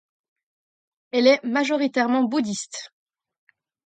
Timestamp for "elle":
1.11-1.27